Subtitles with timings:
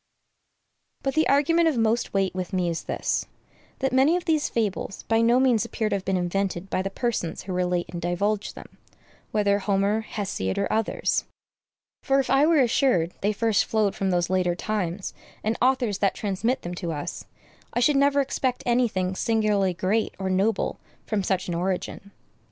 [1.03, 3.27] But the argument of most weight with me is this,
[3.77, 6.89] that many of these fables by no means appear to have been invented by the
[6.89, 8.79] persons who relate and divulge them,
[9.29, 11.25] whether Homer, Hesiod, or others;
[12.01, 16.15] for if I were assured they first flowed from those later times and authors that
[16.15, 17.25] transmit them to us,
[17.73, 22.09] I should never expect any thing singularly great or noble from such an origin.